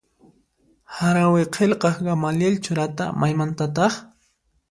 [0.99, 4.01] Harawi qillqaq Gamaliel Churata maymantataq?